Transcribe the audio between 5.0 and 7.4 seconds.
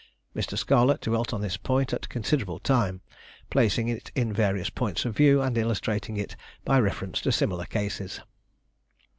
of view, and illustrating it by reference to